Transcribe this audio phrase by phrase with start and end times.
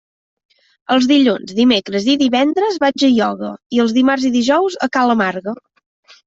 [0.93, 5.05] Els dilluns, dimecres i divendres vaig a ioga i els dimarts i dijous a ca
[5.13, 5.55] la Marga.